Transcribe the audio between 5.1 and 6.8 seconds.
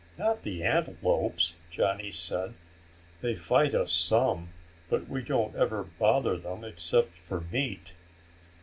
don't ever bother them